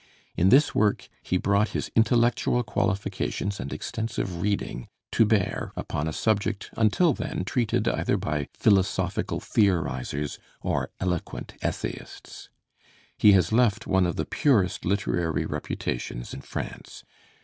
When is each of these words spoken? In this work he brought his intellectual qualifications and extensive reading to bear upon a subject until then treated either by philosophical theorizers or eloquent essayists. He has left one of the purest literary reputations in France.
In 0.35 0.49
this 0.49 0.73
work 0.73 1.07
he 1.21 1.37
brought 1.37 1.69
his 1.77 1.91
intellectual 1.95 2.63
qualifications 2.63 3.59
and 3.59 3.71
extensive 3.71 4.41
reading 4.41 4.87
to 5.11 5.25
bear 5.27 5.73
upon 5.75 6.07
a 6.07 6.11
subject 6.11 6.71
until 6.75 7.13
then 7.13 7.43
treated 7.45 7.87
either 7.87 8.17
by 8.17 8.47
philosophical 8.51 9.39
theorizers 9.39 10.39
or 10.59 10.89
eloquent 10.99 11.53
essayists. 11.61 12.49
He 13.19 13.33
has 13.33 13.51
left 13.51 13.85
one 13.85 14.07
of 14.07 14.15
the 14.15 14.25
purest 14.25 14.85
literary 14.85 15.45
reputations 15.45 16.33
in 16.33 16.41
France. 16.41 17.03